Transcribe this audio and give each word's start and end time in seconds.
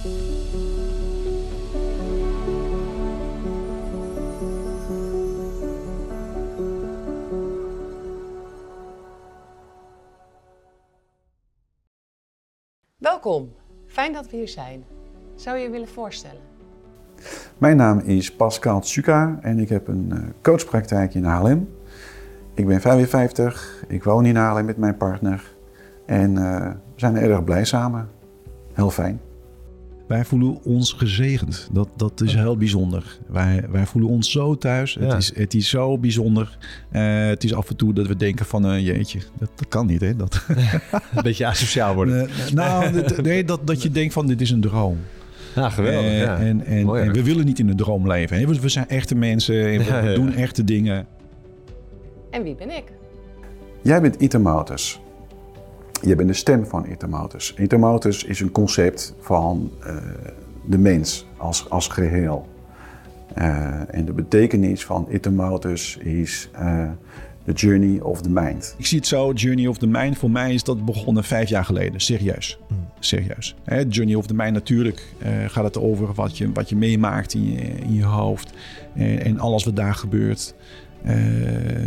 Welkom, 0.00 0.12
fijn 13.86 14.12
dat 14.12 14.30
we 14.30 14.36
hier 14.36 14.48
zijn. 14.48 14.84
Zou 15.34 15.56
je 15.56 15.62
je 15.62 15.70
willen 15.70 15.88
voorstellen? 15.88 16.40
Mijn 17.58 17.76
naam 17.76 17.98
is 17.98 18.32
Pascal 18.32 18.80
Tsuka 18.80 19.38
en 19.40 19.58
ik 19.58 19.68
heb 19.68 19.88
een 19.88 20.12
eh, 20.12 20.18
coachpraktijk 20.42 21.14
in 21.14 21.24
Haarlem. 21.24 21.68
Ik 22.54 22.66
ben 22.66 22.80
55, 22.80 23.84
ik 23.88 24.04
woon 24.04 24.26
in 24.26 24.36
Haarlem 24.36 24.64
met 24.64 24.76
mijn 24.76 24.96
partner 24.96 25.54
en 26.06 26.30
uh, 26.30 26.66
we 26.68 26.76
zijn 26.96 27.16
erg 27.16 27.44
blij 27.44 27.64
samen. 27.64 28.08
Heel 28.72 28.90
fijn. 28.90 29.29
Wij 30.10 30.24
voelen 30.24 30.58
ons 30.64 30.92
gezegend. 30.92 31.68
Dat, 31.72 31.88
dat 31.96 32.20
is 32.20 32.34
heel 32.34 32.56
bijzonder. 32.56 33.18
Wij, 33.26 33.64
wij 33.70 33.86
voelen 33.86 34.10
ons 34.10 34.30
zo 34.30 34.56
thuis. 34.56 34.94
Het, 35.00 35.12
is, 35.12 35.32
het 35.34 35.54
is 35.54 35.68
zo 35.68 35.98
bijzonder. 35.98 36.58
Uh, 36.92 37.26
het 37.26 37.44
is 37.44 37.54
af 37.54 37.68
en 37.68 37.76
toe 37.76 37.92
dat 37.92 38.06
we 38.06 38.16
denken 38.16 38.46
van... 38.46 38.72
Uh, 38.72 38.86
jeetje, 38.86 39.18
dat, 39.38 39.50
dat, 39.54 39.68
kan 39.68 39.86
niet, 39.86 40.00
hè? 40.00 40.16
Dat... 40.16 40.44
een 41.14 41.22
beetje 41.22 41.46
asociaal 41.46 41.94
worden. 41.94 42.28
Uh, 42.28 42.50
nou, 42.52 43.02
nee, 43.22 43.44
dat, 43.44 43.66
dat 43.66 43.82
je 43.82 43.90
denkt 43.90 44.12
van 44.12 44.26
dit 44.26 44.40
is 44.40 44.50
een 44.50 44.60
droom. 44.60 44.98
Ja, 45.54 45.70
geweldig. 45.70 46.12
Ja. 46.12 46.38
En, 46.38 46.64
en, 46.64 46.84
Mooi, 46.84 47.02
en, 47.02 47.12
we 47.12 47.22
willen 47.22 47.44
niet 47.44 47.58
in 47.58 47.68
een 47.68 47.76
droom 47.76 48.06
leven. 48.06 48.38
Hè? 48.38 48.46
We, 48.46 48.60
we 48.60 48.68
zijn 48.68 48.88
echte 48.88 49.14
mensen. 49.14 49.66
En 49.66 49.78
we 49.78 49.84
ja, 50.08 50.14
doen 50.14 50.34
echte 50.34 50.64
dingen. 50.64 51.06
En 52.30 52.42
wie 52.42 52.54
ben 52.54 52.70
ik? 52.70 52.84
Jij 53.82 54.00
bent 54.00 54.20
Itermotus. 54.20 55.00
Je 56.02 56.16
bent 56.16 56.28
de 56.28 56.34
stem 56.34 56.66
van 56.66 56.86
Itermotus. 56.86 57.54
Itermotus 57.58 58.24
is 58.24 58.40
een 58.40 58.50
concept 58.50 59.14
van 59.20 59.70
uh, 59.86 59.96
de 60.64 60.78
mens 60.78 61.26
als, 61.36 61.70
als 61.70 61.88
geheel. 61.88 62.48
Uh, 63.38 63.94
en 63.94 64.04
de 64.04 64.12
betekenis 64.12 64.84
van 64.84 65.06
Itermotus 65.10 65.96
is 65.96 66.48
uh, 66.60 66.88
the 67.44 67.52
journey 67.52 68.00
of 68.00 68.22
the 68.22 68.30
mind. 68.30 68.74
Ik 68.78 68.86
zie 68.86 68.98
het 68.98 69.06
zo, 69.06 69.32
journey 69.32 69.66
of 69.66 69.78
the 69.78 69.86
mind. 69.86 70.18
Voor 70.18 70.30
mij 70.30 70.54
is 70.54 70.64
dat 70.64 70.84
begonnen 70.84 71.24
vijf 71.24 71.48
jaar 71.48 71.64
geleden. 71.64 72.00
Serieus. 72.00 72.58
Hmm. 72.68 72.78
Serieus. 72.98 73.56
Hè, 73.64 73.84
journey 73.88 74.14
of 74.14 74.26
the 74.26 74.34
mind 74.34 74.52
natuurlijk 74.52 75.14
gaat 75.46 75.64
het 75.64 75.78
over 75.78 76.14
wat 76.14 76.38
je, 76.38 76.52
wat 76.52 76.68
je 76.68 76.76
meemaakt 76.76 77.34
in 77.34 77.52
je, 77.52 77.60
in 77.60 77.94
je 77.94 78.04
hoofd. 78.04 78.52
En, 78.94 79.24
en 79.24 79.38
alles 79.38 79.64
wat 79.64 79.76
daar 79.76 79.94
gebeurt. 79.94 80.54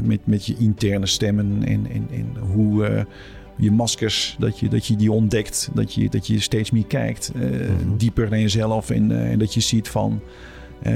met, 0.03 0.19
met 0.23 0.45
je 0.45 0.55
interne 0.57 1.05
stemmen 1.05 1.63
en, 1.65 1.87
en, 1.91 2.07
en 2.11 2.35
hoe 2.51 3.05
je 3.55 3.71
maskers, 3.71 4.35
dat 4.39 4.59
je, 4.59 4.69
dat 4.69 4.85
je 4.85 4.95
die 4.95 5.11
ontdekt. 5.11 5.69
Dat 5.73 5.93
je, 5.93 6.09
dat 6.09 6.27
je 6.27 6.39
steeds 6.39 6.71
meer 6.71 6.85
kijkt, 6.85 7.31
uh, 7.35 7.41
mm-hmm. 7.41 7.97
dieper 7.97 8.29
naar 8.29 8.39
jezelf. 8.39 8.89
En, 8.89 9.09
uh, 9.09 9.31
en 9.31 9.39
dat 9.39 9.53
je 9.53 9.59
ziet 9.59 9.89
van, 9.89 10.21
uh, 10.83 10.91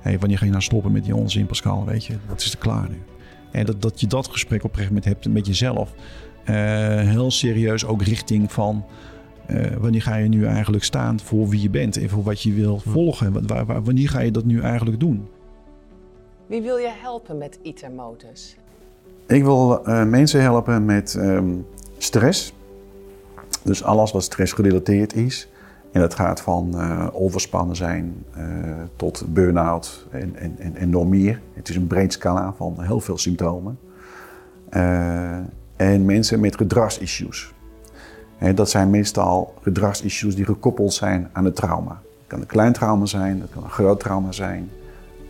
hey, 0.00 0.18
wanneer 0.18 0.38
ga 0.38 0.44
je 0.44 0.50
nou 0.50 0.62
stoppen 0.62 0.92
met 0.92 1.04
die 1.04 1.14
onzin 1.14 1.46
Pascal, 1.46 1.84
weet 1.84 2.04
je. 2.04 2.14
Dat 2.28 2.40
is 2.40 2.50
te 2.50 2.56
klaar 2.56 2.88
nu. 2.88 2.98
En 3.50 3.66
dat, 3.66 3.82
dat 3.82 4.00
je 4.00 4.06
dat 4.06 4.28
gesprek 4.28 4.64
op 4.64 4.70
een 4.70 4.76
gegeven 4.76 4.94
moment 4.94 5.14
hebt 5.14 5.34
met 5.34 5.46
jezelf. 5.46 5.94
heel 7.04 7.30
serieus 7.30 7.84
ook 7.84 8.02
richting 8.02 8.52
van... 8.52 8.84
wanneer 9.78 10.02
ga 10.02 10.16
je 10.16 10.28
nu 10.28 10.44
eigenlijk 10.44 10.84
staan 10.84 11.20
voor 11.20 11.48
wie 11.48 11.62
je 11.62 11.70
bent 11.70 11.96
en 11.96 12.08
voor 12.08 12.22
wat 12.22 12.42
je 12.42 12.52
wil 12.52 12.80
mm. 12.84 12.92
volgen? 12.92 13.46
Waar, 13.46 13.66
waar, 13.66 13.82
wanneer 13.82 14.08
ga 14.08 14.20
je 14.20 14.30
dat 14.30 14.44
nu 14.44 14.60
eigenlijk 14.60 15.00
doen? 15.00 15.28
Wie 16.46 16.62
wil 16.62 16.76
je 16.76 16.92
helpen 17.00 17.38
met 17.38 17.58
ITER 17.62 17.90
Motors? 17.90 18.56
Ik 19.30 19.44
wil 19.44 19.88
uh, 19.88 20.04
mensen 20.04 20.42
helpen 20.42 20.84
met 20.84 21.14
um, 21.14 21.66
stress. 21.98 22.54
Dus 23.62 23.84
alles 23.84 24.12
wat 24.12 24.22
stress 24.22 24.52
gerelateerd 24.52 25.14
is. 25.14 25.48
En 25.92 26.00
dat 26.00 26.14
gaat 26.14 26.40
van 26.40 26.72
uh, 26.74 27.06
overspannen 27.12 27.76
zijn 27.76 28.24
uh, 28.36 28.44
tot 28.96 29.24
burn-out 29.28 30.06
en, 30.10 30.36
en, 30.36 30.56
en, 30.58 30.76
en 30.76 30.90
nog 30.90 31.06
meer. 31.06 31.40
Het 31.54 31.68
is 31.68 31.76
een 31.76 31.86
breed 31.86 32.12
scala 32.12 32.54
van 32.56 32.74
heel 32.78 33.00
veel 33.00 33.18
symptomen. 33.18 33.78
en 35.76 36.04
mensen 36.04 36.40
met 36.40 36.56
gedragsissues. 36.56 37.54
Dat 38.54 38.70
zijn 38.70 38.90
meestal 38.90 39.54
gedragsissues 39.62 40.34
die 40.34 40.44
gekoppeld 40.44 40.92
zijn 40.92 41.28
aan 41.32 41.44
het 41.44 41.56
trauma. 41.56 41.90
Het 41.92 42.26
kan 42.26 42.40
een 42.40 42.46
klein 42.46 42.72
trauma 42.72 43.06
zijn, 43.06 43.40
het 43.40 43.50
kan 43.50 43.62
een 43.62 43.70
groot 43.70 44.00
trauma 44.00 44.32
zijn. 44.32 44.70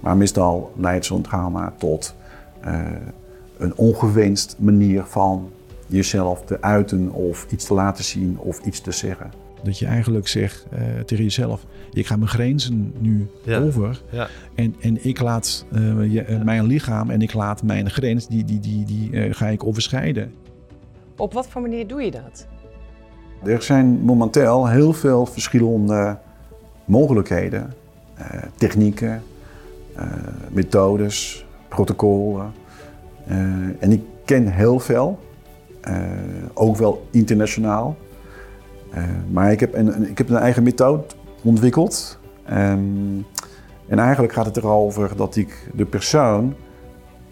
Maar 0.01 0.17
meestal 0.17 0.73
leidt 0.77 1.05
zo'n 1.05 1.23
trauma 1.23 1.73
tot 1.79 2.15
een 3.61 3.77
ongewenst 3.77 4.57
manier 4.59 5.05
van 5.05 5.51
jezelf 5.87 6.45
te 6.45 6.63
uiten 6.63 7.13
of 7.13 7.47
iets 7.51 7.65
te 7.65 7.75
laten 7.75 8.05
zien 8.05 8.39
of 8.39 8.61
iets 8.65 8.81
te 8.81 8.93
zeggen. 8.93 9.31
Dat 9.63 9.79
je 9.79 9.87
eigenlijk 9.87 10.29
zegt 10.29 10.67
uh, 10.73 10.79
tegen 11.01 11.25
jezelf: 11.25 11.65
ik 11.93 12.07
ga 12.07 12.17
mijn 12.17 12.29
grenzen 12.29 12.93
nu 12.99 13.27
ja. 13.45 13.59
over. 13.59 14.03
Ja. 14.11 14.29
En, 14.55 14.75
en 14.81 15.05
ik 15.05 15.21
laat 15.21 15.65
uh, 15.73 16.13
je, 16.13 16.27
uh, 16.29 16.43
mijn 16.43 16.67
lichaam 16.67 17.11
en 17.11 17.23
ik 17.23 17.33
laat 17.33 17.63
mijn 17.63 17.91
grens, 17.91 18.29
die, 18.29 18.45
die, 18.45 18.61
die, 18.61 18.85
die 18.85 19.33
ga 19.33 19.47
ik 19.47 19.65
overschrijden. 19.65 20.33
Op 21.17 21.33
wat 21.33 21.49
voor 21.49 21.63
manier 21.63 21.87
doe 21.87 22.03
je 22.03 22.11
dat? 22.11 22.47
Er 23.45 23.63
zijn 23.63 23.87
momenteel 23.87 24.69
heel 24.69 24.93
veel 24.93 25.27
verschillende 25.27 26.19
mogelijkheden, 26.85 27.73
technieken, 28.57 29.23
methodes, 30.51 31.45
protocollen 31.69 32.53
uh, 33.31 33.37
en 33.79 33.93
ik 33.93 34.03
ken 34.25 34.53
heel 34.53 34.79
veel, 34.79 35.19
uh, 35.89 35.95
ook 36.55 36.77
wel 36.77 37.07
internationaal. 37.11 37.97
Uh, 38.95 39.05
maar 39.31 39.53
ik 39.53 39.61
heb 39.61 39.75
een, 39.75 40.11
ik 40.11 40.19
heb 40.19 40.29
een 40.29 40.37
eigen 40.37 40.63
methode 40.63 41.05
ontwikkeld. 41.43 42.19
Um, 42.51 43.27
en 43.89 43.99
eigenlijk 43.99 44.33
gaat 44.33 44.47
het 44.47 44.57
erover 44.57 45.17
dat 45.17 45.37
ik 45.37 45.71
de 45.75 45.85
persoon 45.85 46.55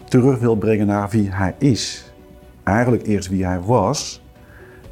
terug 0.05 0.39
wil 0.39 0.55
brengen 0.55 0.87
naar 0.87 1.09
wie 1.09 1.29
hij 1.31 1.55
is. 1.57 2.11
Eigenlijk 2.63 3.07
eerst 3.07 3.29
wie 3.29 3.45
hij 3.45 3.59
was. 3.59 4.21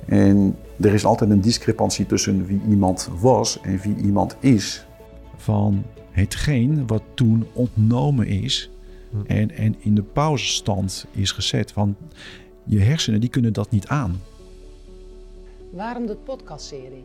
En 0.05 0.55
er 0.79 0.93
is 0.93 1.05
altijd 1.05 1.29
een 1.29 1.41
discrepantie 1.41 2.05
tussen 2.05 2.45
wie 2.45 2.61
iemand 2.69 3.09
was 3.19 3.59
en 3.61 3.79
wie 3.79 3.95
iemand 3.95 4.35
is. 4.39 4.87
Van 5.35 5.83
hetgeen 6.11 6.87
wat 6.87 7.03
toen 7.13 7.47
ontnomen 7.53 8.27
is, 8.27 8.71
en, 9.25 9.51
en 9.51 9.75
in 9.79 9.95
de 9.95 10.03
pauzestand 10.03 11.05
is 11.11 11.31
gezet. 11.31 11.71
Van 11.71 11.95
je 12.63 12.79
hersenen 12.79 13.19
die 13.19 13.29
kunnen 13.29 13.53
dat 13.53 13.69
niet 13.69 13.87
aan. 13.87 14.21
Waarom 15.69 16.05
de 16.05 16.15
podcastserie? 16.15 17.03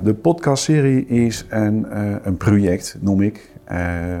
De 0.00 0.14
podcastserie 0.14 1.06
is 1.06 1.46
een, 1.48 1.86
uh, 1.88 2.16
een 2.22 2.36
project, 2.36 2.96
noem 3.00 3.22
ik. 3.22 3.50
Uh, 3.72 4.20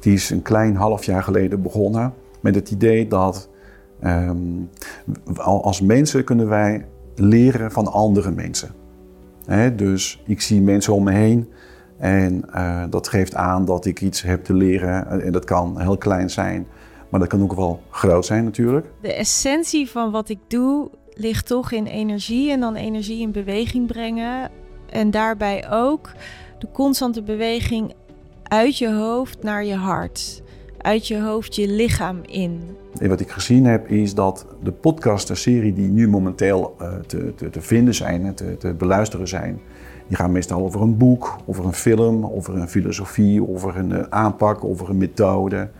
die 0.00 0.12
is 0.12 0.30
een 0.30 0.42
klein 0.42 0.76
half 0.76 1.04
jaar 1.04 1.22
geleden 1.22 1.62
begonnen 1.62 2.14
met 2.40 2.54
het 2.54 2.70
idee 2.70 3.06
dat 3.06 3.48
um, 4.04 4.70
als 5.36 5.80
mensen 5.80 6.24
kunnen 6.24 6.48
wij 6.48 6.86
leren 7.14 7.72
van 7.72 7.86
andere 7.86 8.30
mensen. 8.30 8.70
He, 9.44 9.74
dus 9.74 10.22
ik 10.26 10.40
zie 10.40 10.60
mensen 10.60 10.94
om 10.94 11.04
me 11.04 11.12
heen 11.12 11.48
en 12.04 12.42
uh, 12.54 12.84
dat 12.90 13.08
geeft 13.08 13.34
aan 13.34 13.64
dat 13.64 13.84
ik 13.84 14.00
iets 14.00 14.22
heb 14.22 14.44
te 14.44 14.54
leren. 14.54 15.22
En 15.22 15.32
dat 15.32 15.44
kan 15.44 15.80
heel 15.80 15.98
klein 15.98 16.30
zijn, 16.30 16.66
maar 17.08 17.20
dat 17.20 17.28
kan 17.28 17.42
ook 17.42 17.54
wel 17.54 17.82
groot 17.90 18.26
zijn 18.26 18.44
natuurlijk. 18.44 18.86
De 19.00 19.14
essentie 19.14 19.90
van 19.90 20.10
wat 20.10 20.28
ik 20.28 20.38
doe 20.48 20.90
ligt 21.14 21.46
toch 21.46 21.72
in 21.72 21.86
energie 21.86 22.50
en 22.50 22.60
dan 22.60 22.74
energie 22.74 23.20
in 23.20 23.32
beweging 23.32 23.86
brengen. 23.86 24.50
En 24.90 25.10
daarbij 25.10 25.70
ook 25.70 26.12
de 26.58 26.68
constante 26.72 27.22
beweging 27.22 27.94
uit 28.42 28.78
je 28.78 28.92
hoofd 28.92 29.42
naar 29.42 29.64
je 29.64 29.76
hart. 29.76 30.42
Uit 30.84 31.06
je 31.06 31.20
hoofd 31.20 31.54
je 31.54 31.68
lichaam 31.68 32.20
in. 32.26 32.60
En 32.98 33.08
wat 33.08 33.20
ik 33.20 33.30
gezien 33.30 33.64
heb 33.64 33.88
is 33.88 34.14
dat 34.14 34.46
de 34.62 34.72
podcaster-serie 34.72 35.72
die 35.72 35.88
nu 35.88 36.08
momenteel 36.08 36.76
uh, 36.80 36.94
te, 37.06 37.34
te, 37.34 37.50
te, 37.50 37.60
vinden 37.60 37.94
zijn, 37.94 38.34
te, 38.34 38.56
te 38.56 38.74
beluisteren 38.74 39.28
zijn, 39.28 39.60
die 40.08 40.16
gaan 40.16 40.32
meestal 40.32 40.62
over 40.62 40.82
een 40.82 40.96
boek, 40.96 41.36
over 41.46 41.64
een 41.64 41.72
film, 41.72 42.26
over 42.26 42.54
een 42.54 42.68
filosofie, 42.68 43.48
over 43.48 43.76
een 43.76 43.92
eh, 43.92 44.04
aanpak, 44.08 44.64
over 44.64 44.90
een 44.90 44.96
methode. 44.96 45.70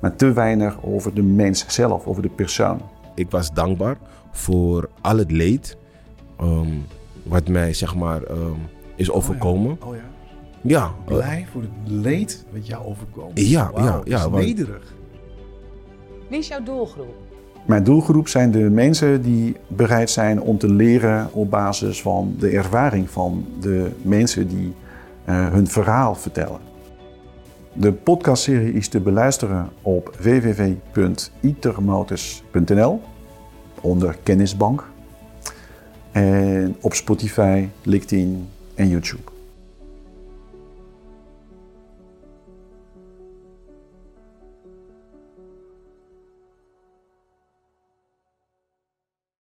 Maar 0.00 0.16
te 0.16 0.32
weinig 0.32 0.82
over 0.82 1.14
de 1.14 1.22
mens 1.22 1.64
zelf, 1.68 2.06
over 2.06 2.22
de 2.22 2.28
persoon. 2.28 2.80
Ik 3.14 3.30
was 3.30 3.52
dankbaar 3.52 3.96
voor 4.30 4.88
al 5.00 5.16
het 5.16 5.30
leed 5.30 5.76
um, 6.40 6.84
wat 7.22 7.48
mij 7.48 7.72
zeg 7.72 7.94
maar 7.94 8.22
um, 8.30 8.56
is 8.96 9.10
overkomen. 9.10 9.70
Oh 9.70 9.78
ja. 9.80 9.86
Oh 9.86 9.96
ja. 9.96 10.19
Ja. 10.62 10.94
Blij 11.04 11.46
voor 11.52 11.62
het 11.62 11.70
leed 11.84 12.44
wat 12.52 12.66
jou 12.66 12.84
overkomen. 12.84 13.32
Ja, 13.34 13.70
wow, 13.70 13.84
ja, 13.84 14.00
ja. 14.04 14.28
Nederig. 14.28 14.94
Wie 16.28 16.38
is 16.38 16.48
jouw 16.48 16.62
doelgroep? 16.62 17.14
Mijn 17.66 17.84
doelgroep 17.84 18.28
zijn 18.28 18.50
de 18.50 18.70
mensen 18.70 19.22
die 19.22 19.56
bereid 19.66 20.10
zijn 20.10 20.40
om 20.40 20.58
te 20.58 20.68
leren 20.68 21.28
op 21.32 21.50
basis 21.50 22.02
van 22.02 22.34
de 22.38 22.48
ervaring 22.48 23.10
van 23.10 23.46
de 23.60 23.90
mensen 24.02 24.48
die 24.48 24.74
uh, 25.28 25.52
hun 25.52 25.66
verhaal 25.66 26.14
vertellen. 26.14 26.58
De 27.72 27.92
podcastserie 27.92 28.72
is 28.72 28.88
te 28.88 29.00
beluisteren 29.00 29.68
op 29.82 30.16
www.itermotors.nl 30.20 33.00
onder 33.80 34.16
Kennisbank 34.22 34.88
en 36.12 36.76
op 36.80 36.94
Spotify, 36.94 37.68
LinkedIn 37.82 38.48
en 38.74 38.88
YouTube. 38.88 39.39